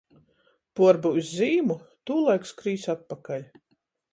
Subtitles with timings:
[0.79, 1.77] Puorbyus zīmu,
[2.11, 3.45] tūlaik skrīs atpakaļ.